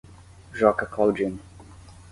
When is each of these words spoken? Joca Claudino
Joca 0.53 0.89
Claudino 0.89 1.37